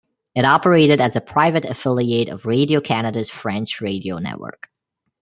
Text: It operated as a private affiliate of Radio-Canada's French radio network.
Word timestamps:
It 0.33 0.45
operated 0.45 0.99
as 0.99 1.15
a 1.15 1.21
private 1.21 1.63
affiliate 1.63 2.27
of 2.27 2.47
Radio-Canada's 2.47 3.29
French 3.29 3.81
radio 3.81 4.17
network. 4.17 4.71